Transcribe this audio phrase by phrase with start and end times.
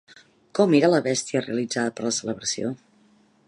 [0.59, 2.73] Com era la bèstia realitzada per la celebració?